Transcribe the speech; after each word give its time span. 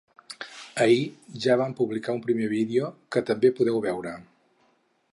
Ahir 0.85 1.35
ja 1.43 1.59
vam 1.63 1.77
publicar 1.81 2.17
un 2.19 2.25
primer 2.25 2.49
vídeo, 2.57 2.91
que 3.17 3.25
també 3.31 3.53
podeu 3.61 3.81
veure. 3.89 4.19